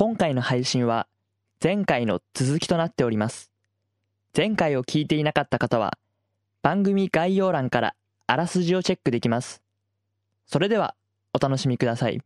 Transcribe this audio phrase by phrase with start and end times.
[0.00, 1.06] 今回の配信は
[1.62, 3.50] 前回の続きとなっております。
[4.34, 5.98] 前回を聞いていなかった方は
[6.62, 7.94] 番組概要欄から
[8.26, 9.60] あらすじをチェックできます。
[10.46, 10.94] それでは
[11.34, 12.22] お楽しみください。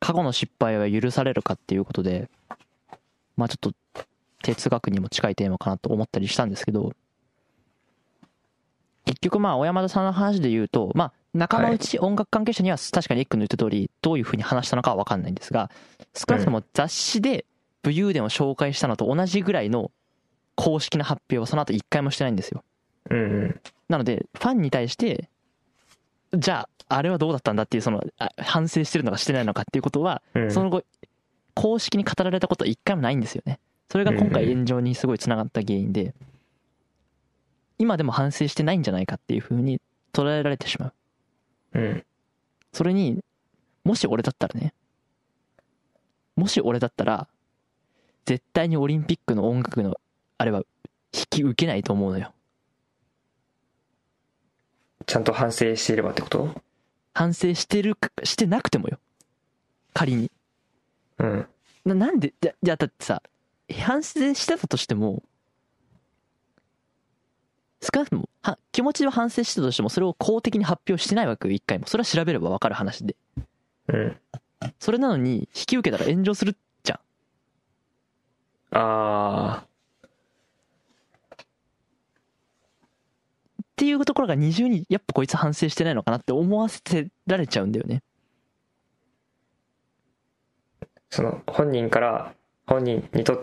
[0.00, 2.28] 過去の失敗は許されるかっていうことで、
[3.36, 3.72] まあちょっと
[4.42, 6.92] 哲学にも近いテーマかなと思ったりしたんですけど、
[9.04, 15.70] 結局まあ小山田さんの話で言うと、まあ仲間内音楽関係者には確かにエックの言った通り、どういうふうに話したのかは分かんないんですが、
[16.14, 17.46] 少なくとも雑誌で
[17.82, 19.90] 武勇伝を紹介したのと同じぐらいの
[20.54, 22.62] 公式な発表はその後一回もしてないんですよ。
[23.10, 23.60] うんうん。
[23.88, 25.28] なので、ファンに対して、
[26.34, 30.84] じゃあ、あれはどうだったんだっていう、その、あ反省してるのかしてないのかっていうことは、うんその後、
[31.54, 33.58] 公式に語られたことは一回もないんですよね。
[33.90, 36.14] それが今回炎上にすごいつながった原因で、
[37.78, 39.80] 今でも反省してないんじゃないかっていうふうに
[40.12, 40.92] 捉えられてしまう。
[41.74, 42.04] うん。
[42.72, 43.22] それに、
[43.84, 44.74] もし俺だったらね、
[46.36, 47.28] もし俺だったら、
[48.24, 49.98] 絶対にオリンピックの音楽の、
[50.38, 50.62] あれは、
[51.12, 52.32] 引き受けないと思うのよ。
[55.04, 56.62] ちゃんと反省していればってこと？
[57.12, 58.98] 反省してるか、してなくてもよ。
[59.92, 60.30] 仮に。
[61.18, 61.46] うん。
[61.84, 63.22] ななんで、じゃ、じゃあだってさ、
[63.80, 65.22] 反省してたとしても、
[67.82, 71.86] 少なくとも、は、気持ちは反省してたとしても、それを公的に発表してないわけよ、一回も。
[71.88, 73.16] それは調べればわかる話で。
[73.88, 74.16] うん。
[74.78, 77.00] それなのに、引き受けたら炎上するじゃん。
[78.78, 79.64] あ
[83.72, 88.04] っていうところが二重に、やっぱこいつ反省してないのかなって思わせられちゃうんだよね。
[90.80, 90.86] ー。
[91.10, 93.42] その、本人から、本人にとっ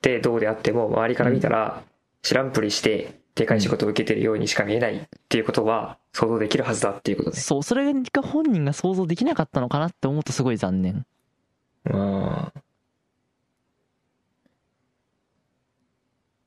[0.00, 1.82] てどうであっても、周りから見たら、
[2.22, 7.36] 知らんぷりして、でかい仕事を受けてるようにしか見えないっていうことは、想像できるはずだっていうことね。
[7.36, 11.04] そう、それが本人が想像できなかったのかなって思うとすごい残念。
[11.90, 12.60] ああ。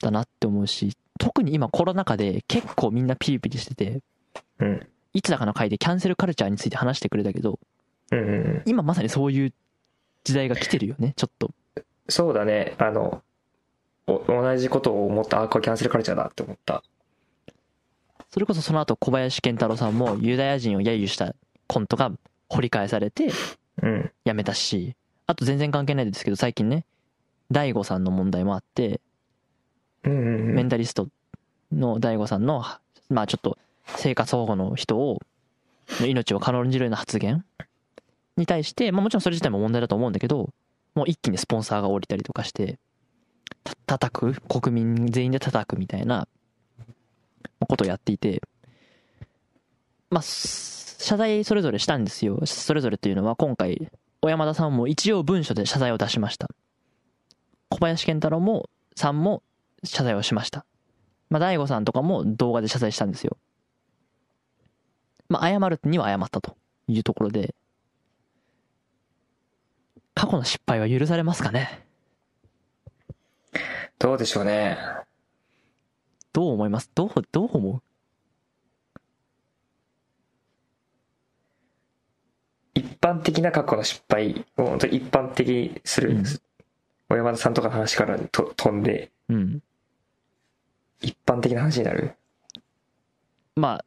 [0.01, 4.01] だなって思うし、特に今コロナ禍で結構みんなピリピリしてて、
[4.57, 4.87] うん。
[5.13, 7.59] いつだかの回でキャンセルカルチャーについて話してくれたけど、
[8.11, 8.61] うんうんうん。
[8.65, 9.53] 今まさにそういう
[10.23, 11.51] 時代が来てるよね、ちょっと。
[12.07, 12.73] そうだね。
[12.79, 13.21] あの、お
[14.27, 15.43] 同じことを思った。
[15.43, 16.83] あ、これキャンセルカルチャーだって思った。
[18.31, 21.33] それこそその後小林健太郎さんもユダヤ人を揶揄した
[21.67, 22.11] コントが
[22.47, 23.31] 掘り返されて
[23.81, 24.11] うん。
[24.23, 24.95] やめたし、
[25.27, 26.85] あと全然関係ないですけど最近ね、
[27.51, 29.01] 大悟さんの問題もあって、
[30.03, 30.55] うんうんうん。
[30.55, 31.07] メンタリスト
[31.71, 32.63] の大悟さんの、
[33.09, 35.19] まあちょっと生活保護の人を、
[35.99, 37.43] の命を軽んじるような発言
[38.37, 40.49] に対して、まあもちろんそれ自体も問題だと思うんだけど、
[40.95, 42.77] もう一気にスポンサーが降りたりとかして、た
[43.85, 44.41] 叩く？
[44.61, 46.27] 国民全員で叩くみたいな
[47.67, 48.41] ことをやっていて、
[50.09, 52.45] まあ、謝罪それぞれしたんですよ。
[52.45, 53.91] それぞれというのは今回、
[54.21, 56.49] 小山田さんも一応文書で謝罪を出しました。
[57.69, 59.43] 小林健太郎も、さんも
[59.83, 60.65] 謝罪をしました。
[61.29, 63.37] まあ、大悟さんとかも動画で謝罪したんですよ。
[65.29, 66.57] まあ、謝るには謝ったと
[66.87, 67.53] いうところで、
[70.15, 71.85] 過去の失敗は許されますかね？
[73.97, 74.77] どうでしょうね。
[76.33, 76.91] どう思います？
[76.93, 77.81] どう、どう思う？
[82.75, 86.11] 一般的な過去の失敗を本当に一般的にする。
[86.11, 86.23] うん
[87.11, 89.63] 小山田さんとかの話からと飛んで、うん。
[91.01, 92.13] 一般的な話になる？
[93.55, 93.85] まあ、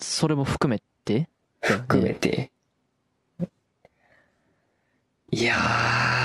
[0.00, 1.28] それも含めて、
[1.60, 2.52] 含めて。
[5.32, 6.23] いやー、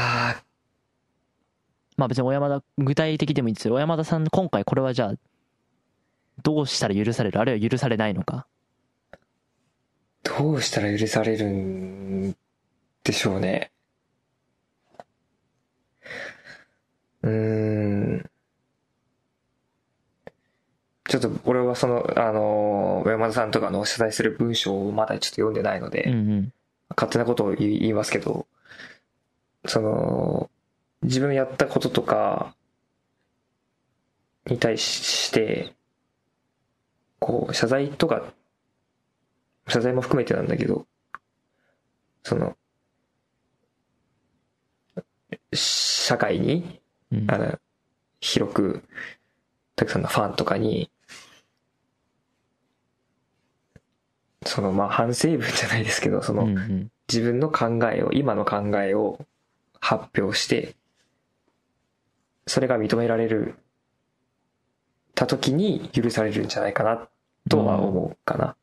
[1.99, 3.73] まあ別に小山田、具体的でもいいですよ。
[3.73, 5.13] 小山田さん、今回これはじゃあ、
[6.43, 7.39] どうしたら許される？
[7.41, 8.47] あるいは許されないのか？
[10.23, 12.37] どうしたら許されるん
[13.03, 13.71] でしょうね。
[17.21, 18.29] うーん。
[21.09, 26.53] ちょっと俺はその、あの、小山田さんとかの謝罪する文章をまだちょっと読んでないので、うんうん。
[26.95, 28.47] 勝手なことを言いますけど、
[29.65, 30.49] その、
[31.01, 32.55] 自分やったこととか
[34.45, 35.73] に対して、
[37.19, 38.33] こう、謝罪とか、
[39.67, 40.85] 謝罪も含めてなんだけど、
[42.23, 42.57] その、
[45.53, 46.81] 社会に、
[47.11, 47.31] うん。
[47.31, 47.59] あの、
[48.19, 48.83] 広く、
[49.75, 50.91] たくさんのファンとかに、
[54.45, 56.91] その、まあ、反省文じゃないですけど、その、うんうん。
[57.07, 59.25] 自分の考えを、今の考えを
[59.79, 60.75] 発表して、
[62.49, 63.55] それが認められる、
[65.13, 67.07] た時に許されるんじゃないかな、
[67.47, 68.55] とは思うかな。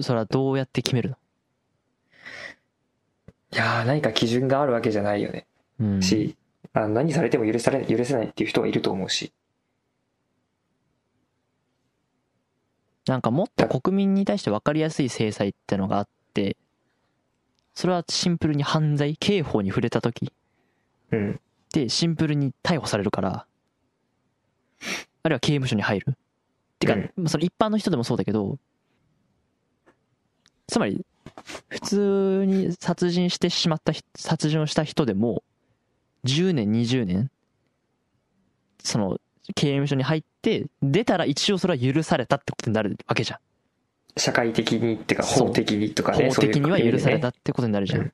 [0.00, 1.16] それはどうやって決めるの？
[3.52, 5.46] いやー何か基準があるわけじゃないよね。
[5.78, 6.02] うん。
[6.02, 6.36] し、
[6.72, 9.32] あ何されても許され、許せないっていう人がいると思うし。
[13.06, 16.56] なんかもっと国民に対して分かりやすい制裁ってのがあって、
[17.76, 20.32] それはシンプルに犯罪、刑法に触れた時
[21.12, 21.40] うん。
[21.72, 23.46] でシンプルに逮捕されるから、
[25.22, 26.16] あるいは刑務所に入る。
[26.78, 28.58] てか、うんその一般の人でもそうだけど、
[30.66, 31.04] つまり、
[31.68, 35.42] 普通に殺人してしまった人、殺人をした人でも、
[36.24, 37.30] 10年、20年、
[38.82, 39.18] その、
[39.54, 43.38] 刑務所に入って、出たら一応それは許されたってことになるわけじゃん。
[44.16, 46.30] 社会的にってかそう法的にとかね。
[46.30, 48.00] 法的には許されたってことになるじゃん。
[48.02, 48.12] うん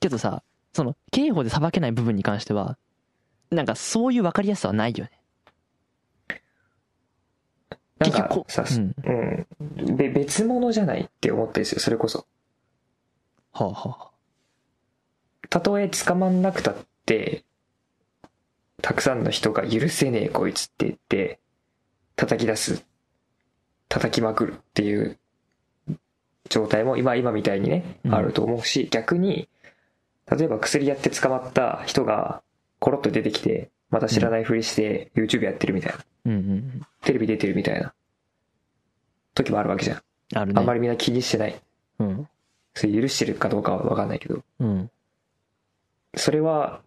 [0.00, 0.42] けどさ、
[0.72, 2.78] その、刑法で裁けない部分に関しては、
[3.50, 5.10] なんかそういう分かりやすさはないよね。
[7.98, 8.94] なん結局こかさ、うん。
[9.04, 9.96] うん。
[9.96, 12.26] べ別物じゃないって思ってるんですよ、それこそ。
[13.52, 14.10] はあはあ。
[15.50, 17.44] たとえ捕まんなくたって、
[18.80, 21.40] たくさんの人が許せねえこいつって言って、
[22.16, 22.86] 叩き出す。
[23.90, 25.18] 叩きまくるっていう
[26.48, 29.48] 状態も今、今みたいにね、うんあると思うし、逆に、
[30.30, 32.42] 例えば薬やって捕まった人が
[32.78, 35.98] コロッと出てきて、また知らないふりして YouTube やってるみたいな。
[36.26, 37.94] うんうんテレビ出てるみたいな
[39.34, 39.96] 時もあるわけじゃん。
[39.96, 40.00] う
[40.36, 40.38] ん。
[40.38, 40.60] あるね。
[40.60, 41.60] あんまりみんな気にしてない。
[41.98, 42.28] うん。
[42.74, 44.42] それ許してるかどうかはわかんないけど。
[44.60, 44.90] うん。
[46.14, 46.80] それは、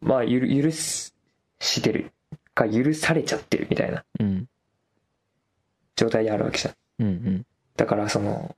[0.00, 1.14] まあ、ゆる許す
[1.58, 2.12] してる
[2.54, 4.48] か許されちゃってるみたいなうん。
[5.96, 6.74] 状態にあるわけじゃん。
[7.00, 7.46] うんうん。
[7.76, 8.54] だからその、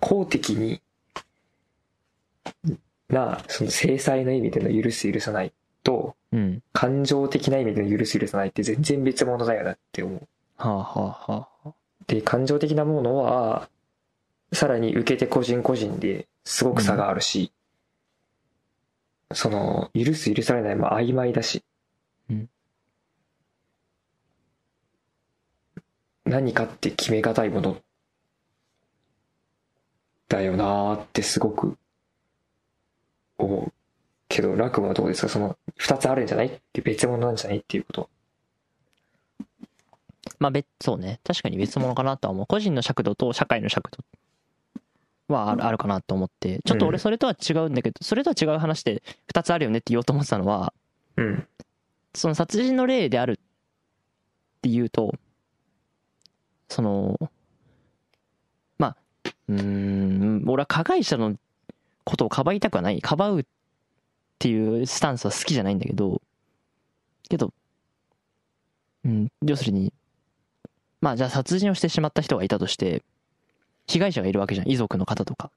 [0.00, 0.80] 公的に
[3.08, 5.52] な、その制裁の意味での許す許さない
[5.82, 6.62] と、うん。
[6.72, 10.28] 感情的な意味での許す許さないって全然別物だよなって思う。
[10.56, 10.84] はあは
[11.28, 11.72] あはあ。
[12.06, 13.68] で、感情的なものは、
[14.52, 17.52] さらに受け手個人個人ですごく差があるし、
[19.32, 21.62] その、許す許されないも曖昧だし、
[22.30, 22.48] うん
[26.26, 27.76] 何かって決めがたいもの
[30.28, 31.78] だよなーってすごく
[33.38, 33.72] 思う。
[34.28, 35.28] けど、楽はどうですか？
[35.28, 38.10] その、二つあるんじゃないって別物なんじゃないっていうこと。
[40.40, 41.20] まあ別、そうね。
[41.22, 42.46] 確かに別物かなとは思う。
[42.46, 43.98] 個人の尺度と社会の尺度
[45.32, 46.60] はあるあるかなと思って。
[46.64, 50.72] ちょっと俺それとは違うんだけど、それとは違う話で二つあるよねって言おうと思ってたのは、
[51.16, 51.46] うん。
[52.12, 55.14] その殺人の例であるっていうと、
[56.68, 57.18] その、
[58.78, 58.96] まあ、
[59.48, 61.36] うーん、俺は加害者の
[62.04, 63.00] ことをかばいたくはない。
[63.00, 63.44] かばうっ
[64.38, 66.20] ていうスタンスは好きじゃないんだけど、
[67.28, 67.52] けど、
[69.04, 69.92] うん、要するに、
[71.00, 73.02] まあじゃあ殺人をしてしまった人がいたとして、
[73.86, 74.68] 被害者がいるわけじゃん。
[74.68, 75.50] 遺族の方とか。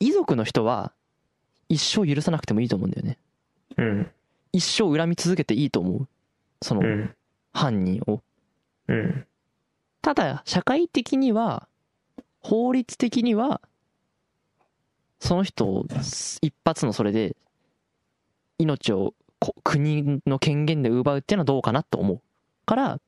[0.00, 0.92] 遺族の人は、
[1.68, 3.18] 一生許さなくてもいいと思うんだよね。
[3.76, 4.10] うん。
[4.52, 6.08] 一生恨み続けていいと思う。
[6.62, 7.14] そのうん。
[7.52, 8.20] 犯人を。
[8.88, 9.26] うん。
[10.02, 11.68] ただ、社会的には、
[12.40, 13.60] 法律的には、
[15.20, 15.84] その人を
[16.40, 17.36] 一発のそれで、
[18.58, 22.20] 命をこ国の権限で奪うっていうのはどうかなと思う。
[22.66, 23.00] から、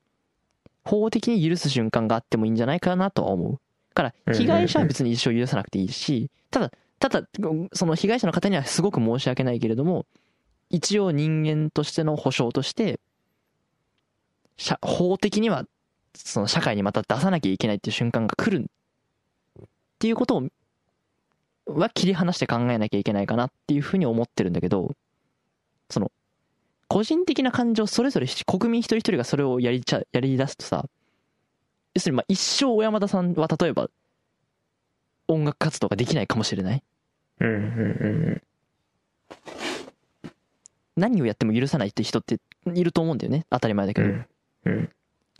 [0.83, 3.59] 法的に許す瞬間があってもいいんじゃないかなとは思う。
[3.93, 7.27] から、被害者は別に一生許さなくていいし、ただ、ただ、
[7.73, 10.05] その被害者の方にはすごく申し訳ないけれども、
[10.69, 12.99] 一応人間としての保障として、
[14.57, 15.65] 社法的には
[16.15, 19.65] その社会にまた出さなきゃいけないっていう瞬間が来るっ
[19.99, 20.47] ていうことを
[21.67, 24.95] は切り離して考えなきゃいけないかなっていうふうに思ってるんだけど
[25.89, 26.11] その
[26.87, 30.85] 個人的な感情それぞれ国民一人一人がそれをやりちゃやり出すとさ
[31.93, 33.89] 要するにまあ一生小山田さんは例えば
[35.27, 36.83] 音楽活動ができないかもしれない
[37.39, 37.47] うん。
[37.47, 38.41] うん。
[40.95, 42.39] 何をやっても許さないって人って
[42.73, 44.25] いると思うんだよね当たり前だけど、うん。
[44.65, 44.89] うん。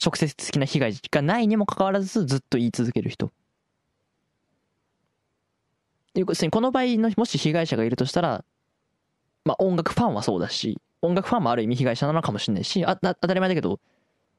[0.04, 3.32] 直接的な被害がないにもかかわらずずっと言い続ける人。
[6.14, 8.44] でこの場合のもし被害者がいるとしたら、
[9.46, 13.80] まあ音楽ファンはそうだし、音楽ファンもある意味被害者なのかもしれないし、ああ当たり前だけど、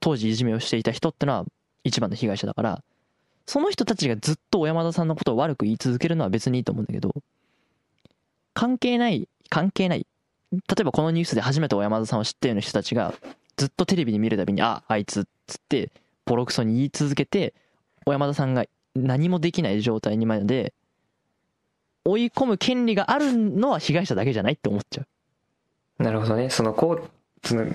[0.00, 1.46] 当時いじめをしていた人ってのは
[1.84, 2.82] 一番の被害者だから、
[3.46, 7.14] その人たちがずっと小山田さんのことを悪く言い続けるのは別にいいと思うんだけど、
[8.54, 10.06] 関係ない、関係ない。
[10.52, 13.14] 例えばこのニュースで初めて小山田さんを知ったような人たちが、
[13.56, 15.90] ずっとテレビで見るたびに、あ、あいつっつって、
[16.24, 17.54] ボロクソに言い続けて、
[18.04, 20.74] 小山田さんが何もできない状態にまで
[22.04, 25.02] 追い込む権利があるのは被害者だけじゃないって思っちゃ
[25.98, 26.02] う。
[26.02, 26.50] なるほどね。
[26.50, 27.66] その、こう、その、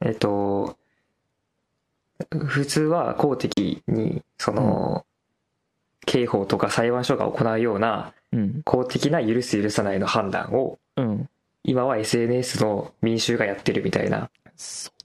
[0.00, 0.76] えっと、
[2.30, 5.04] 普通は公的に、その、
[6.06, 8.62] 刑法とか裁判所が行うようなうん。
[8.64, 11.28] 公的な許す許さないの判断を、うん。
[11.64, 14.30] 今は SNS の民衆がやってるみたいな。
[14.56, 14.99] そう。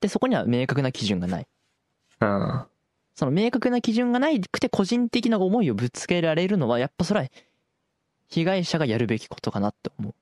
[0.00, 1.46] で、そこには明確な基準がない。
[2.20, 2.64] うん。
[3.14, 7.26] その明確な基準がないくて個人的な思いをぶつけられるのは、やっぱそれは
[8.28, 10.14] 被害者がやるべきことかなって思う。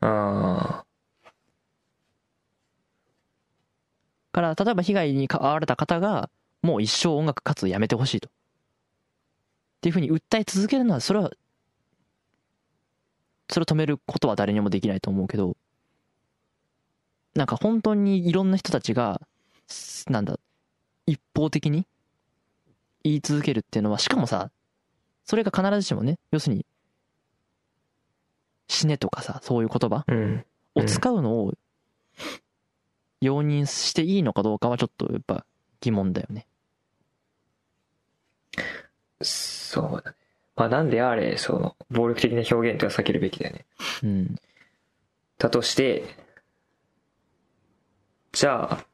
[0.00, 0.84] あ
[4.32, 6.28] から、例えば被害に遭われた方が、
[6.62, 8.28] もう一生音楽活動やめてほしいと。
[8.28, 8.32] っ
[9.82, 11.30] ていうふうに訴え続けるのは、それは、
[13.50, 15.56] それを止めることは誰にもできないと思うけど、
[17.34, 19.20] なんか本当にいろんな人たちが、
[19.66, 20.38] すなんだ、
[21.06, 21.86] 一方的に
[23.04, 24.50] 言い続けるっていうのは、しかもさ、
[25.24, 26.66] それが必ずしもね、要するに、
[28.68, 30.44] 死ねとかさ、そういう言葉うん。
[30.74, 31.52] を使うのを
[33.20, 35.44] 容認していいのかどうかはちょっとやっぱ
[35.80, 36.46] 疑問だよね。
[39.20, 40.16] そうだね。
[40.56, 43.64] まあなんであれ、その、暴力的な表現とは避けるべきだよね。
[44.02, 44.36] うん。
[45.38, 46.04] だとして、
[48.32, 48.86] じゃあ、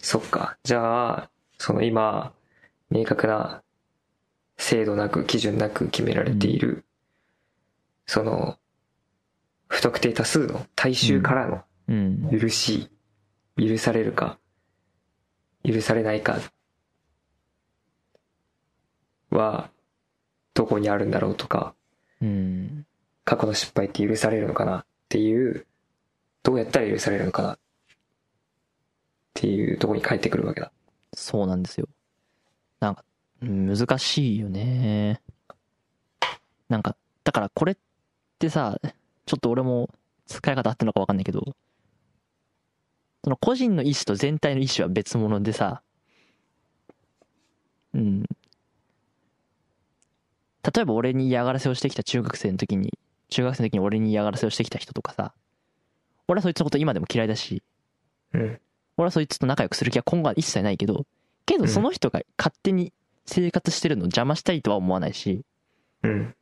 [0.00, 0.56] そっか。
[0.62, 2.32] じゃあ、その今、
[2.88, 3.62] 明確な
[4.56, 6.84] 制度なく、基準なく決められている、
[8.06, 8.56] その、
[9.68, 12.40] 不特定多数の大衆からのうん。
[12.40, 12.88] 許し、
[13.56, 14.38] 許されるか、
[15.64, 16.38] 許されないか
[19.30, 19.70] は、
[20.54, 21.74] どこにあるんだろうとか、
[22.22, 22.86] うん。
[23.24, 25.66] 過去の失敗って許されるのかなっていう、
[26.44, 27.58] どうやったら許されるのかなっ
[29.34, 30.72] ていうところに帰ってくるわけだ。
[31.14, 31.88] そうなんですよ。
[32.80, 33.04] なんか、
[33.42, 35.20] うん難しいよね。
[36.68, 37.76] なんか、だからこれっ
[38.38, 38.78] てさ、
[39.26, 39.90] ちょっと俺も
[40.26, 41.56] 使い方合ってるのか分かんないけど、
[43.24, 45.82] その個人の意思と全体の意思は別物でさ、
[47.94, 48.22] うん。
[50.62, 52.92] 例えば俺に嫌がらせをしてきた中学生の時に、
[53.28, 55.34] 中学生の時に俺に嫌がらせをしてきた人とかさ、
[56.28, 57.62] 俺はそいつのこと今でも嫌いだし、
[58.32, 58.60] うん。
[59.00, 61.06] 俺はそいつと仲良くする気は今後は一切ないけど、
[61.46, 62.92] けどその人が勝手に
[63.26, 65.42] 生活してるのを邪魔したいとは思わないし、
[66.02, 66.34] うん。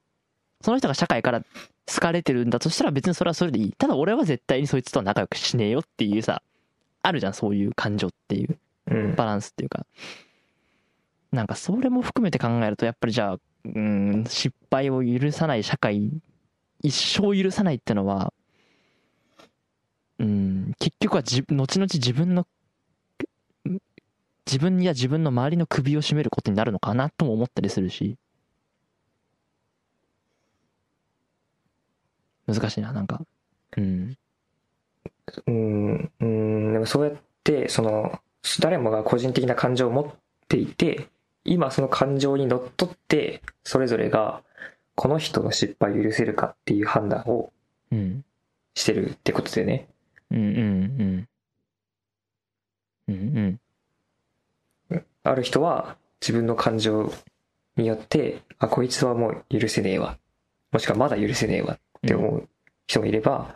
[0.60, 1.42] その人が社会から
[1.86, 3.72] 好かれてるんだとしたら別にそれはそれでいい。
[3.72, 6.42] ただ俺は絶対にそいつとは仲良くしねえよっていうさ、
[7.02, 8.58] あるじゃん、そういう感情っていう、
[8.90, 9.14] うん。
[9.14, 9.86] バランスっていうか。
[11.30, 16.10] なんかそれも含めて考えると、やっぱりじゃあ、うん、失敗を許さない社会、
[16.82, 18.32] 一生許さないってのは、
[20.18, 22.46] うん、結局は自後々自分の、
[24.46, 28.16] 自分や自分の周りの首を絞めることになるのかなとも思ったりするし。
[32.46, 33.20] 難しいな、なんか。
[33.76, 34.16] うん。
[35.46, 36.12] うん。
[36.20, 36.72] うん。
[36.72, 38.20] でもそうやって、その、
[38.60, 40.14] 誰もが個人的な感情を持っ
[40.48, 41.08] ていて、
[41.44, 44.42] 今その感情にのっとって、それぞれが、
[44.94, 47.52] この人の失敗を許せるかっていう判断を
[47.92, 48.24] うん。
[48.74, 49.88] してるってことでね。
[50.30, 51.28] うんうんうん。
[53.08, 53.60] うん
[54.90, 55.04] うん。
[55.24, 57.12] ある人は自分の感情
[57.76, 60.18] によって、あ、こいつはもう許せねえわ。
[60.72, 62.48] もしくはまだ許せねえわって思う
[62.86, 63.54] 人もいれば、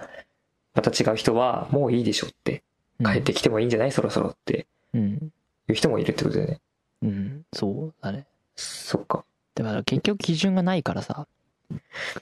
[0.74, 2.62] また違う人はもういいでしょって、
[3.04, 5.32] 帰ってきてもいいんじゃないそろそろってうん。
[5.68, 6.60] いう人もいるってことだよね。
[7.02, 7.44] うん。
[7.52, 8.26] そうだね。
[8.56, 9.24] そっか。
[9.54, 11.26] だから結局基準がないからさ、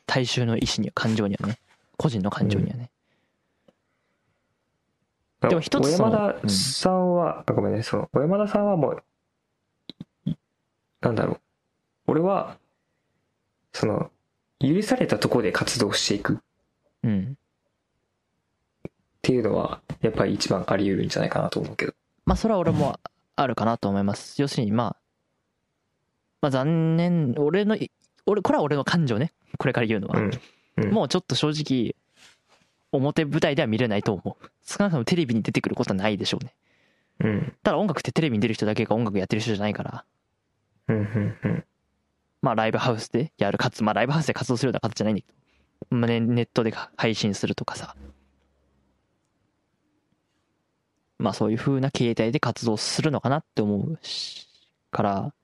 [0.07, 1.59] 大衆の意思には、感情にはね、
[1.97, 2.91] 個人の感情にはね。
[5.49, 9.03] でも一つ小山田さんは、あごめんね、その、小山田さんはもう、
[10.27, 10.35] い
[11.01, 11.41] なんだろう。
[12.09, 12.59] 俺は、
[13.73, 14.11] その、
[14.61, 16.37] 許されたところで活動していくっ
[17.05, 17.39] うん。
[19.23, 21.95] ていうのは、やっぱり一番あり得るんじゃないかなと思うけど。
[22.27, 22.99] まあそれは俺も
[23.37, 24.41] あるかなと思います。
[24.43, 24.97] 要するにまあ、
[26.43, 27.77] まあ残念、俺の、
[28.27, 29.33] 俺、これは俺の感情ね。
[29.59, 30.19] これから言うのは。
[30.19, 30.31] うん。
[30.77, 31.95] うんもうちょっと正直、
[32.93, 34.51] 表舞台では見れないと思う。
[34.65, 36.55] 少なくともテレビに出てくることはないでしょうね。
[37.21, 37.53] うん。
[37.63, 40.05] ただ音楽ってテレビに出る人だけが音楽やってる人じゃないから、
[40.89, 40.97] うん。
[40.97, 41.37] うん。
[41.45, 41.65] うん。
[42.43, 45.29] まあライブハウスでやる活、まあライブハウスで活動するような形じゃないんだけ
[45.91, 47.95] ど、まあね、ネットで配信するとかさ。
[51.19, 54.49] まあそういう風な形態で活動するのかなって思うし、
[54.91, 55.35] から、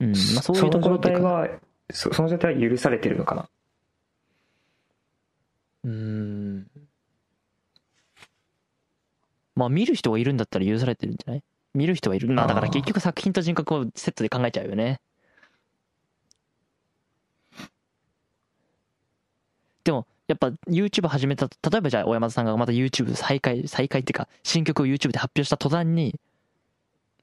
[0.00, 1.60] うん、まあそういうところっていうかその状態は、
[1.92, 3.48] そその状態は許されてるのかな？
[5.84, 6.66] うーん。
[9.54, 11.42] まあ見る人がいるんだったら許されてるんじゃない？
[11.74, 12.28] 見る人はいる。
[12.28, 15.00] まあだから結局作品と人格をセットで考えちゃうよね。
[19.84, 26.14] でも、やっぱ YouTube 始めた、例えばじゃあ小山田さんがまた YouTube 再開、再開っていうか、新曲を YouTube で発表した途端に、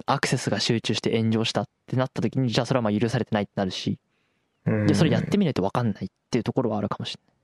[0.05, 3.97] アクセスが集中して炎上したってなった時に、じゃあそれはまあ許されてないってなるし、
[4.65, 7.38] うんで、それやってみないと分かんないっていうところはあるかもしれない。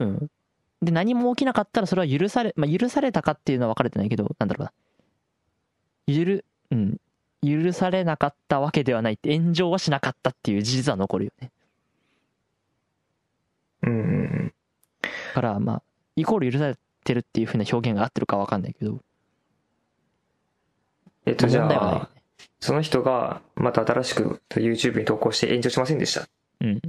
[0.00, 0.30] まあ、うん。
[0.82, 4.72] で、何も起きなかったらそれは許され、まあ許されたかっていうのは分かれてないけど、なんだろうな。
[6.06, 7.00] ゆる、うん。
[7.42, 11.50] 許されなかったわけではないって、炎上はしなかったっていう事実は残るよね。
[13.82, 14.52] うん
[15.32, 15.82] から、まあ、
[16.16, 19.00] イコール許されてるっていう風な表現が合ってるか分かんないけど、
[21.24, 22.10] えっと、じゃあ、
[22.60, 26.28] その人がまた新しく YouTube に投稿して炎上しませんでした？
[26.60, 26.80] ね。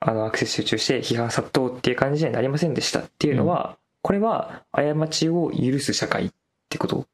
[0.00, 6.30] あの、アクセス集中して批判殺到っていう感じにはなりませんでしたっていうのは、これは過ちを許す社会っ
[6.68, 7.06] てこと？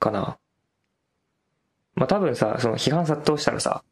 [0.00, 0.38] かな。
[1.94, 3.82] まあ多分さ、その批判殺到したらさ、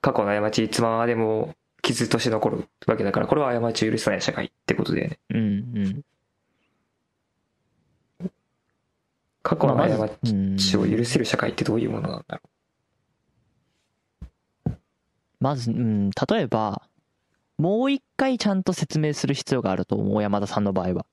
[0.00, 5.18] 過去の過ちいつまでも傷として残るわけだから、これは過ちを許さない社会ってことだよね。
[5.30, 5.38] うん。
[5.38, 6.04] うん。
[8.20, 8.34] うん。
[9.42, 9.88] 過去の過
[10.56, 12.42] ちを許せる社会ってどういうものなんだろ
[15.44, 16.80] まず、うん、例えば、
[17.58, 21.06] もう一回ちゃんと説明する必要があると思う、山田さんの場合は。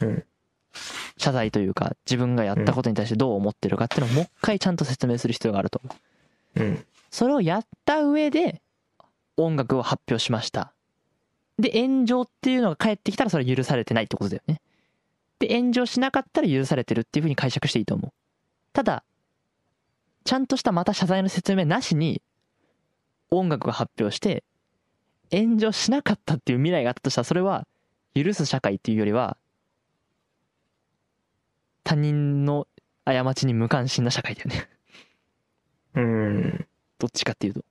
[0.00, 0.24] うん
[1.16, 5.94] 謝罪というか、自分がやったことに対してどう思ってるかっていうのをもう一回ちゃんと説明する必要があると思
[6.56, 6.60] う。
[6.60, 6.64] う。
[6.64, 6.84] うん。
[7.10, 8.60] それをやった上で、
[9.36, 10.72] 音楽を発表しました。
[11.60, 14.60] で、炎上っていうのが返ってきたらそれは許されてないってことだよね。
[15.38, 18.12] で、炎上しなかったら許されてるっていうふうに解釈していいと思う。
[18.72, 19.04] ただ、
[20.24, 22.20] ちゃんとしたまた謝罪の説明なしに、
[23.38, 24.44] 音楽が発表して、
[25.30, 27.66] 炎上しなかったっていう未来があったとしたら、それは
[28.14, 29.36] 許す社会っていうよりは、
[31.82, 32.66] 他人の
[33.04, 34.68] 過ちに無関心な社会だよね。
[35.94, 36.66] うん。
[36.98, 37.64] どっちかっていうと。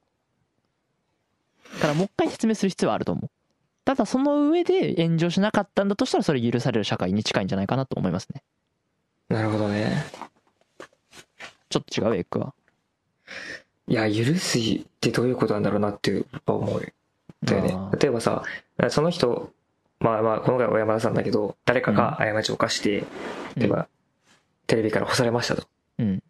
[1.75, 3.29] だからもう一回説明する必要はあると思う。
[3.85, 8.43] ただその上で炎上しなかったんだとしたらそれ許される社会に近いんじゃないかなと思いますね。
[9.29, 10.05] なるほどね。
[11.69, 12.53] ちょっと違うエッグは。
[13.87, 16.93] いや、許すってどういうことなんだろうなっていう思う。
[17.43, 18.43] だよね例えばさ、
[18.89, 19.51] その人、
[19.99, 23.05] まあまあ、この回は小山田さんだけど、誰かが過ちを犯して、
[23.55, 23.87] 例えば、
[24.67, 25.67] テレビから干されましたと。
[25.99, 26.23] うん。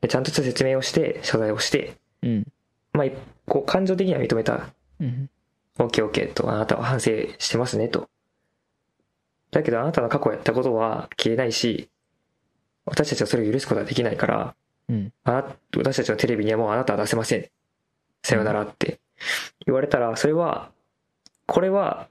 [0.00, 2.46] でちゃんとした説明をして、謝罪をして、うん。
[2.92, 3.06] まあ、
[3.46, 4.68] こう、感情的には認めた。
[5.00, 5.30] うん。
[5.78, 8.08] OK, OK と、あなたは反省してますねと。
[9.50, 11.88] だけど、あなたの過去やったことは消えないし、
[12.86, 14.54] 私たちはそれを許すことはできないから、
[14.88, 15.12] うん。
[15.24, 17.48] あな私たちのテレビにはもうあなたは出せません。
[18.22, 19.00] さよならって
[19.66, 20.70] 言われたら、それは、
[21.46, 22.08] これは、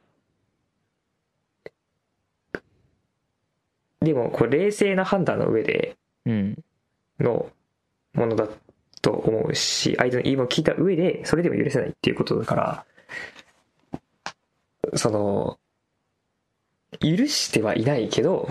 [4.01, 6.63] でも、これ冷静な判断の上でうん。
[7.19, 7.49] の
[8.13, 8.47] ものだ
[9.01, 12.85] と思うし、相手の言い分を聞いた上で、それでも許せないっていうことだから、
[14.95, 15.59] その、
[16.99, 18.49] 許してはいないけど、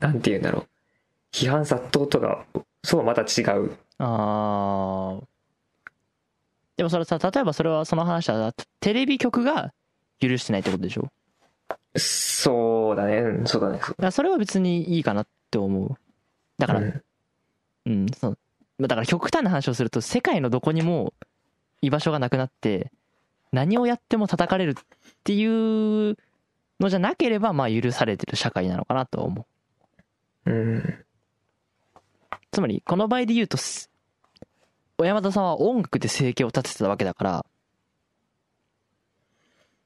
[0.00, 0.68] なんて言うんだろう。
[1.36, 2.46] 批判殺到とか、
[2.82, 3.76] そうはまた違う。
[3.98, 5.24] あー。
[6.78, 9.74] でもそれさ、例えばそれはその話は、テレビ局が
[10.18, 11.10] 許してないってことでしょ？
[11.98, 13.80] そうだね、うん、そうだね。
[13.98, 15.96] だそれは別にいいかなって思う。
[16.58, 17.02] だから、うん
[17.84, 18.38] うん、そう。
[18.78, 21.12] まあだから極端な話をすると、世界のどこにも
[21.82, 22.90] 居場所がなくなって、
[23.52, 24.74] 何をやっても叩かれるっ
[25.22, 26.16] ていう
[26.80, 29.46] のじゃなければ、まあ許されてる社会なのかなとは思
[30.46, 30.50] う。
[30.50, 31.04] うん。
[32.56, 37.46] つまり、この場合で言うと、小山田さんは音楽で生計を立ててたわけだから、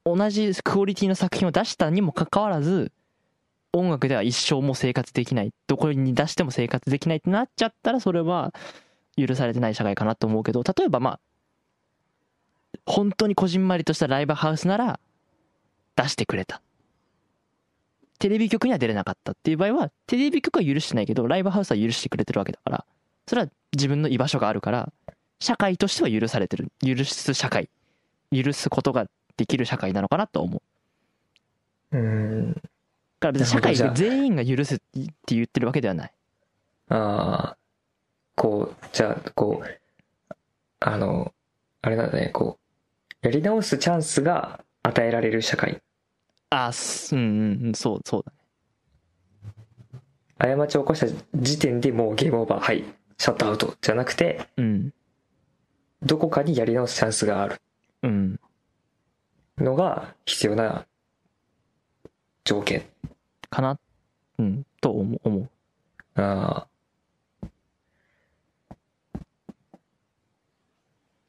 [0.04, 2.92] 同じクオリティの作品を出したにもかかわらず、
[3.72, 5.52] 音楽では一生も生活できない。
[5.66, 8.54] どこに出しても生活できないってなっちゃったら、それは
[9.16, 11.20] 許されてない社会かなと思うけど、例えばまあ、
[12.86, 15.00] 本当にこじんまりとしたライブハウスなら、
[15.96, 16.62] 出してくれた。
[18.20, 22.84] テレビ局には出れなかったっていう場合は、テレビ局は許してないけど、ライブハウスは許してくれてるわけだから、
[23.26, 24.92] それは自分の居場所があるから、
[25.40, 26.70] 社会としては許されてる。
[26.84, 27.70] 許す社会。
[28.30, 29.06] 許すことが
[29.38, 30.62] できる社会なのかなと思
[31.90, 31.96] う。
[31.96, 32.52] うん。
[32.52, 34.84] だから別に社会全員が許すって
[35.28, 36.12] 言ってるわけではない。
[36.90, 37.56] ああ、
[38.36, 40.34] こう、じゃあ、こう、
[40.80, 41.32] あの、
[41.80, 42.58] あれなんだね、こ
[43.22, 45.80] う、やり直すチャンスが与えられる社会。
[46.50, 48.32] あすうんうん、そう、そうだ
[50.48, 50.56] ね。
[50.56, 52.84] 過ちを起こした時点でもうゲームオーバー、はい、
[53.18, 54.92] シャットアウトじゃなくて、うん。
[56.02, 57.60] どこかにやり直すチャンスがある
[58.02, 58.40] うん。
[59.58, 60.86] のが必要な
[62.44, 62.82] 条件。
[63.48, 63.78] かな
[64.38, 65.20] うん、と思う。
[65.22, 65.50] 思う
[66.20, 67.48] ああ。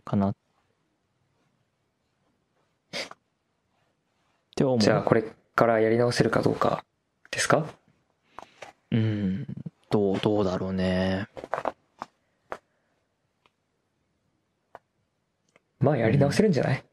[0.06, 0.34] かな
[4.62, 4.80] って思う。
[4.80, 5.24] じゃあこれ
[5.56, 6.84] からやり直せるかどうか
[7.32, 7.66] ですか？
[8.92, 9.48] うん
[9.90, 11.28] どうどうだろうね。
[15.80, 16.84] まあやり直せるんじゃない、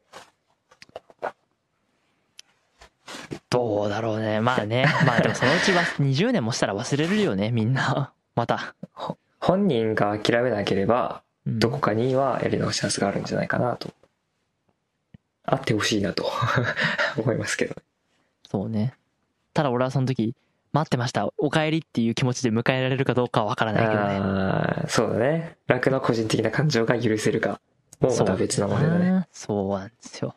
[3.51, 4.41] どうだろうね。
[4.41, 4.85] まあね。
[5.05, 8.13] まあでもそのうちは20年もしたら忘れるよねみんな。
[8.35, 8.73] また、
[9.39, 11.59] 本人が諦めなければうん。
[11.59, 13.89] どこかにはやり直しチャンスがあるんじゃないかなと
[15.53, 16.29] あってほしいなと
[17.17, 17.75] 思いますけど
[18.49, 18.93] そうね
[19.53, 20.35] ただ俺はその時
[20.71, 27.59] 待ってましたお帰りっていう気持ちで迎えられるかどうかは分からないけどねああそうだね楽の個人的な感情が許せるか
[27.99, 30.35] もうまた別な問題だねそうなんですよ。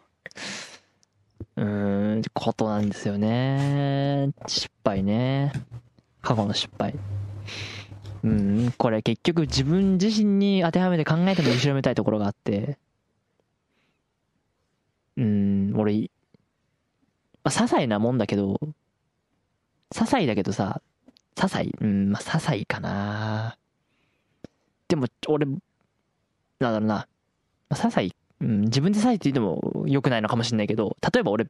[1.57, 4.31] うーん、ことなんですよね。
[4.46, 5.53] 失敗ね。
[6.22, 6.94] 過去の失敗。
[8.25, 12.79] うん、これ結局自分自身に当てはめて考えても後ろめたいところがあって。
[15.16, 16.11] うん、俺、
[17.44, 18.59] まあ、些細なもんだけど、
[19.94, 20.81] 些細だけどさ、
[21.35, 23.57] 些細、うん、まあ、些細かな。
[24.88, 25.61] でも、俺、なん
[26.61, 26.94] だろうな。
[26.94, 27.07] ま
[27.70, 31.46] あ些細、うん、自分で些細って言っても良くないのかもしれないけど、例えば俺、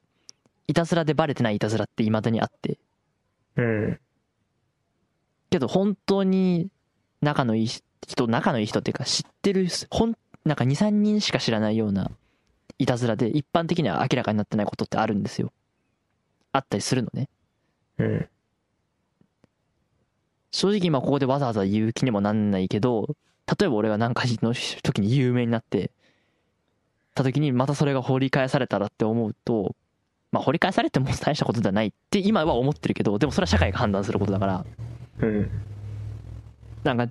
[0.68, 2.78] いたずらでバレてないいたずらって未だにあって、
[3.56, 3.98] うん
[5.50, 6.68] けど本当に
[7.20, 12.10] 仲のいい人、仲のいい人っていうか知ってる、ほん、なんか2、3人しか知らないような
[12.82, 15.52] いたずらで一般的には明らかになってないことってあるんですよ。
[16.52, 17.28] あったりするのね。
[17.98, 18.28] うん
[20.54, 23.16] 正直今ここでわざわざ言う気にもなんないけど、
[23.46, 25.90] 例えば俺が何かの時に有名になって、
[27.14, 29.74] た時にまたそれが掘り返されたらって思うと、
[30.30, 34.66] まあ掘り返されても大したことではないって今は思ってるけど、でもそれは社会が判断することだから、
[35.20, 35.50] うん
[36.84, 37.08] なんか、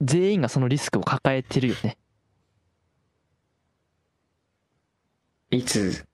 [0.00, 1.96] 全員がそのリスクを抱えてるよね。
[5.50, 6.04] いつ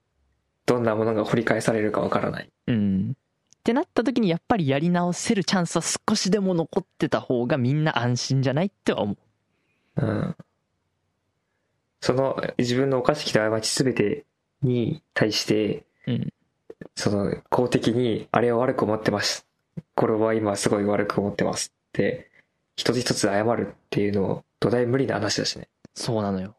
[0.66, 3.10] どんなものが掘り返されるかわからないうん。
[3.12, 9.16] ってなった時にやっぱりやり直せるチャンスは少しでも残ってた方がみんな安心じゃないっては思
[9.96, 10.06] う。
[10.06, 10.36] うん
[12.00, 14.26] その自分の犯してきた過ち全て
[14.62, 16.32] に対してうん。
[16.96, 19.46] その公的にあれを悪く思ってます
[19.94, 22.30] これは今すごい悪く思ってますって
[22.76, 26.56] 一つ一つ謝るっていうのを土台無理な話だしねそうなのよ。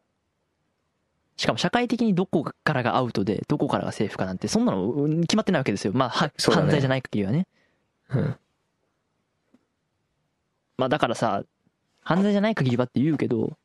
[1.36, 5.92] しかも社会的にどこからがアウトで、どこからがセーフかなんて、そんなのうん決まってないわけですよ。
[5.94, 7.46] まあ、はそうだね犯罪じゃない限りはね。
[8.10, 8.36] うん
[10.78, 11.42] まあだからさ、
[12.02, 13.56] 犯罪じゃない限りはって言うけど、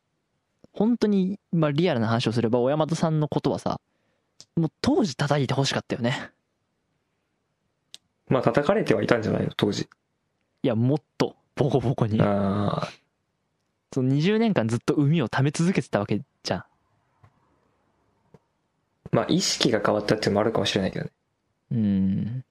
[0.72, 3.80] 本当に、まあリアルな話をすれば、小山田さんのことはさ、
[4.56, 6.30] もう当時叩いてほしかったよね。
[8.28, 9.50] まあ叩かれてはいたんじゃないの？
[9.56, 9.88] 当時
[10.62, 12.20] いや、もっと、ボコボコに。
[12.22, 12.88] ああ
[13.92, 16.64] その20年間ずっと海を溜め続けてたわけじゃん。
[19.12, 21.10] まあ意識が変わったっていうのもあるかもしれないけどね
[21.72, 22.44] うん。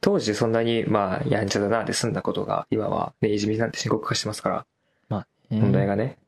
[0.00, 4.66] 当時そんなにまあやんちゃだなで済んだことが今はねいじめなんて深刻化してますから
[5.08, 6.18] まあ、ね問題がね、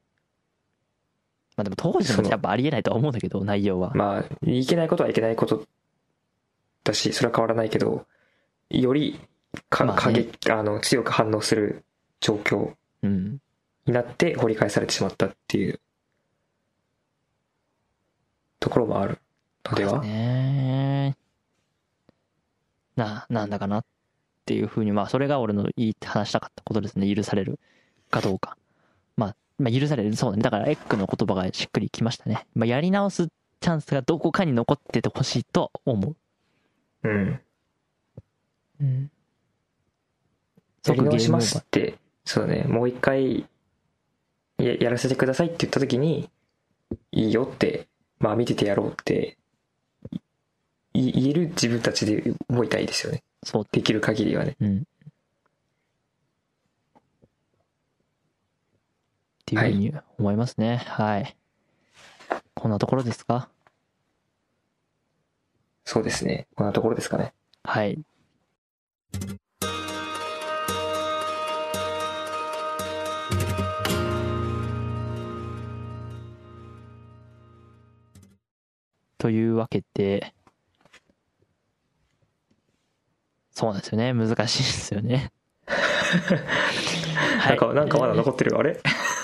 [1.56, 3.92] まあでも当時でもやっぱありえないとは思うんだけど、内容は。
[3.94, 5.66] まあいけないことはいけないこと
[6.84, 8.06] だしそれは変わらないけど
[8.70, 9.20] より
[9.68, 11.84] か、まあね過激あの強く反応する
[12.20, 13.40] 状況うん。
[13.86, 15.78] になって掘り返されてしまったっていう
[18.58, 19.18] ところもあるの
[19.74, 21.16] では、ね
[22.96, 23.84] な、なんだかなっ
[24.46, 27.12] ていうふうに、まあ、それが俺の言い話したかったことですね。
[27.12, 27.58] 許される
[28.10, 28.56] かどうか。
[29.16, 30.42] まあ、まあ、許される、そうだね。
[30.42, 32.46] だから、エッグの言葉がしっくりきましたね。
[32.54, 33.28] まあ、やり直す
[33.60, 36.16] チャンスがどこかに残っててほしいと思う。
[37.02, 37.40] うん
[38.80, 39.10] うん。
[40.86, 43.46] やり直しま即すってそうだねもう一回
[44.58, 46.30] ややらせてくださいって言った時に
[47.12, 49.45] いいよってまあ見ててやろうってい
[51.12, 53.66] 言える自分たちでもいたいですよねそう。
[53.70, 54.78] できる限りはねうん。
[54.78, 54.82] っ
[59.44, 60.78] ていうふうに思いますね。
[60.86, 61.36] はい。
[62.54, 63.48] こんなところですか？
[65.84, 67.32] そうですねこんなところですかね
[67.62, 67.98] はい。
[79.18, 80.34] というわけで、
[83.56, 84.12] そうなんですよね。
[84.12, 85.32] 難しいですよね。
[85.66, 88.78] はなんかなんかまだ残ってるあれ？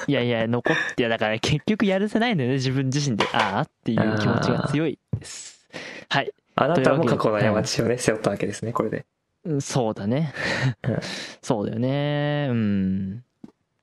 [0.07, 2.55] いやいや、残って、だから結局やるせないのよね。
[2.55, 5.69] 自分自身で、ああっていう気持ちが強いです。
[6.09, 6.33] はい。
[6.55, 9.07] あなたも過去の過ちをね背負ったわけですねこれで
[9.45, 10.35] うんそうだね
[10.83, 11.01] うん。
[11.43, 12.49] そうだよね。
[12.51, 13.25] うん。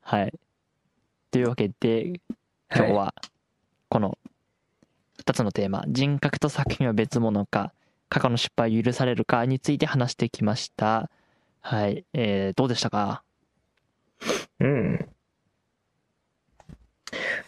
[0.01, 0.33] はい。
[1.29, 2.13] というわけで、
[2.75, 3.13] 今日は
[3.91, 7.71] 2つのテーマ人格と作品は別物か
[8.10, 11.10] 過去の失敗を許されるかについて話してきました。
[11.62, 12.06] はい。
[12.13, 13.24] えー、どうでしたか？
[14.60, 15.10] うん。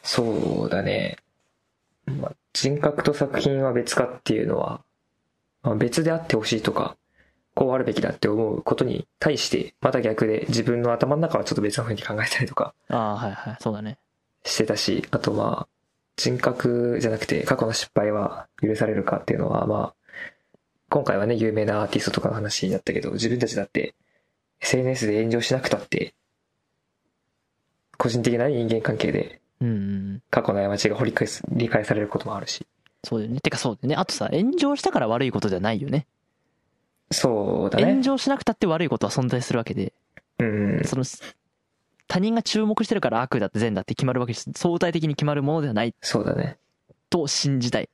[0.03, 1.17] そうだね。
[2.05, 4.81] まあ、人格と作品は別かっていうのは、
[5.63, 6.97] まあ、別であってほしいとか、
[7.53, 13.57] こうあるべきだって思うことに対して、また逆で自分の頭の中はちょっと別の風に考えたりとかああはいはい。
[13.59, 13.97] そうだね。
[14.43, 15.67] してたし、あとまあ、
[16.15, 19.93] 人格じゃなくて過去の失敗は許されるかっていうのは、まあ、
[20.91, 23.95] 今回はね、有名なアーティストとかの話になったけど、自分たちだって
[24.59, 26.13] SNS で炎上しなくたって、
[27.97, 29.39] 個人的な人間関係で
[30.29, 32.67] 過去の過ちが掘り返す、理解されることもあるし。
[33.03, 36.05] そうだよねてかそうだよねあとさ炎上したから悪いことじゃないよね
[37.09, 37.85] そうだね。
[37.85, 39.93] 炎上しなくたって悪いことは存在するわけで
[40.37, 40.81] うん。
[40.85, 41.03] その
[42.07, 46.57] 他人が注目してるから悪だって善だって決まるわけです相対的に決まるものではないそうだね。
[47.09, 47.89] と信じたい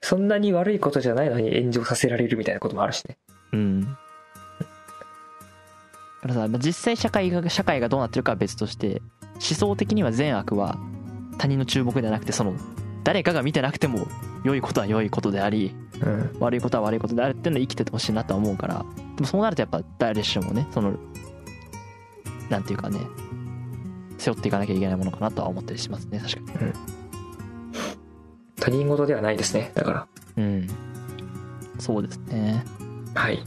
[0.00, 3.16] そんなに悪いことじゃないのに炎上させられるみたいなこともあるしね。
[3.52, 3.98] うんだか
[6.28, 9.00] らさまあ実際社会が社会がどうなってるかは別として
[9.34, 10.78] 思想的には善悪は
[11.38, 12.54] 他人の注目ではなくてその
[13.04, 14.06] 誰かが見てなくても
[14.44, 16.36] 良いことは良いことでありうん。
[16.40, 18.84] 悪いことは悪いことであるっていうのを生きててほしいなとは思うから
[19.16, 20.94] でもそうなるとやっぱ誰しもねその
[22.50, 22.98] なんていうかね
[24.18, 26.72] 背負っていかなきゃいけないものかなとは思ったりしますね確かに
[28.66, 29.70] 他人事ではないですね。
[29.76, 30.06] だから。
[30.36, 30.68] うん。
[31.78, 32.64] そうですね。
[33.14, 33.40] はい。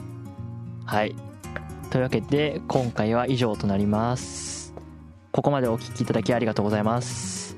[0.86, 1.14] はい。
[1.90, 4.74] というわけで今回は以上となります。
[5.34, 7.58] ここまでお聞きいただきありがとうございます。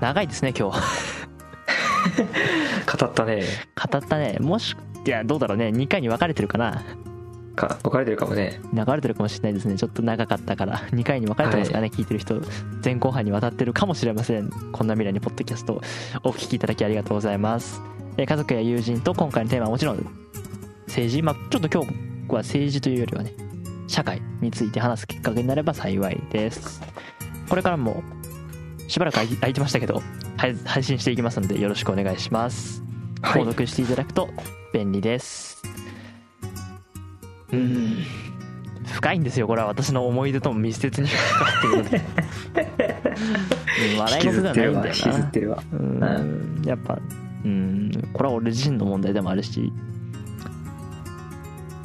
[0.00, 0.80] 長いですね今日。
[2.98, 3.44] 語ったね。
[3.92, 4.38] 語ったね。
[4.40, 4.74] もし
[5.06, 5.68] いやどうだろうね。
[5.68, 6.82] 2回に分かれてるかな
[7.54, 8.60] か、分かれてるかもね。
[8.72, 9.76] 流れてるかもしれないですね。
[9.76, 10.78] ちょっと長かったから。
[10.92, 12.40] 2回に分かれてますかね、聞いてる人。
[12.84, 14.50] 前後半にわたってるかもしれません。
[14.72, 15.80] こんな未来にポッドキャスト
[16.22, 17.80] お聞きいただきありがとうございます。
[18.16, 20.06] えー家族や友人と今回のテーマはもちろん
[20.86, 21.22] 政治。
[21.22, 23.32] まあちょっと今日は政治というよりはね
[23.86, 26.80] 社会について話すきっかけになれば幸いです。
[27.48, 28.02] これからも
[28.88, 30.02] しばらく空いてましたけど
[30.36, 32.82] はい配信していきますのでよろしくお願いします。
[33.22, 33.42] はい。
[33.42, 34.28] 購読していただくと
[34.72, 35.62] 便利です
[37.54, 37.96] うん。
[38.86, 39.68] 深いんですよこれは。
[39.68, 41.76] 私の思い出とも密接に関わっている。
[41.84, 42.02] の で
[43.94, 43.98] うん。
[43.98, 44.42] 笑い事では。
[44.42, 44.54] ないん。
[44.54, 45.62] だよなってるわ。
[45.72, 46.62] うん。
[46.64, 46.98] やっぱ
[47.44, 47.90] うん。
[48.12, 49.72] これは俺自身の問題でもあるし。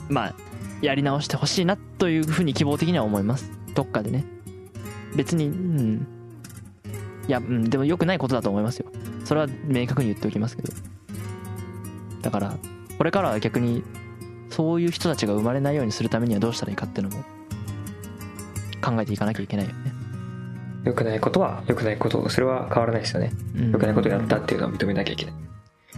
[0.10, 0.36] まあ
[0.82, 3.52] やり直してほしいなというふうに希望的には思います。
[3.76, 4.26] どっかでね。
[5.16, 6.08] 別にうん。
[7.28, 8.88] いや、うん、でも良くないことだと思いますよ。
[9.24, 10.74] それは明確に言っておきますけど。
[12.22, 12.58] だから
[12.98, 13.84] これからは逆に
[14.50, 17.24] そういう人たちが生まれないようにするためにはどうしたらいいかっていうのも
[18.82, 19.94] 考えていかなきゃいけないよね
[20.84, 22.30] 良くないことは良くないこと。
[22.30, 23.34] それは変わらないですよね。
[23.56, 25.34] うん良くないことをやったっていうのは認めなきゃいけない。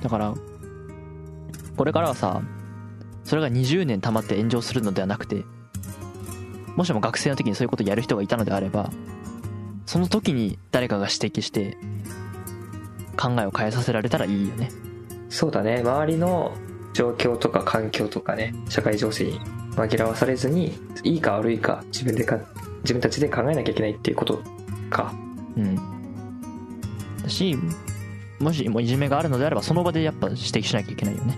[0.01, 0.33] だから
[1.77, 2.41] これからはさ
[3.23, 5.45] それが20年溜まって炎上するのではなくて
[6.75, 8.89] もしも学生の時にそういうことをやる人がいたのであれば
[9.85, 11.77] その時に誰かが指摘して
[13.17, 14.71] 考えを変えさせられたらいいよね
[15.29, 15.79] そうだね。
[15.81, 16.51] 周りの
[16.93, 19.39] 状況とか環境とかね、社会情勢に
[19.75, 20.73] 紛らわされずに、
[21.04, 22.38] いいか悪いか自分でか、
[22.84, 24.41] 自分たちで考えなきゃいけないっていうこと
[24.89, 25.13] か。
[25.56, 25.75] うん。
[27.23, 27.58] だし
[28.39, 31.38] もしもういじめがあるのであればその場でやっぱ指摘しなきゃいけないよね。